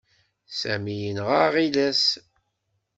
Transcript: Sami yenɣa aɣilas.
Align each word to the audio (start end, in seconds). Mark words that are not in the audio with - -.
Sami 0.59 0.95
yenɣa 1.03 1.37
aɣilas. 1.47 2.03